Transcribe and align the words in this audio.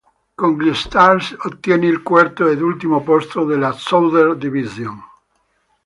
Con 0.35 0.57
gli 0.57 0.73
"Stars" 0.73 1.35
ottiene 1.41 1.85
il 1.85 2.01
quarto 2.01 2.47
ed 2.47 2.59
ultimo 2.59 3.03
posto 3.03 3.45
della 3.45 3.71
"Southern 3.71 4.35
Division". 4.35 4.99